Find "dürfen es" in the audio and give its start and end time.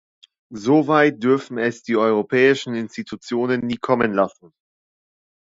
1.21-1.83